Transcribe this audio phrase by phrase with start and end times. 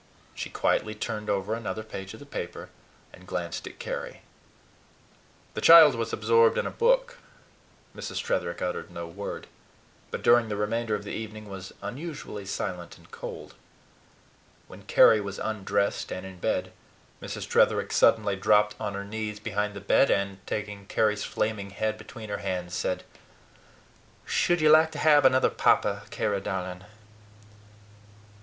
[0.33, 2.69] She quietly turned over another page of the paper,
[3.13, 4.23] and glanced at Carry.
[5.53, 7.19] The child was absorbed in a book.
[7.95, 8.19] Mrs.
[8.19, 9.45] Tretherick uttered no word,
[10.09, 13.53] but during the remainder of the evening was unusually silent and cold.
[14.67, 16.73] When Carry was undressed and in bed,
[17.21, 17.47] Mrs.
[17.47, 22.29] Tretherick suddenly dropped on her knees beside the bed, and, taking Carry's flaming head between
[22.29, 23.03] her hands, said:
[24.25, 26.85] "Should you like to have another papa, Carry, darling?"